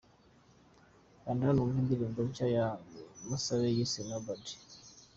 Kanda 1.21 1.47
hano 1.47 1.59
wumve 1.61 1.79
indirimbo 1.81 2.19
nshya 2.27 2.47
ya 2.55 2.67
Musabe 3.27 3.67
yise 3.75 3.99
'Nobody'. 4.03 4.57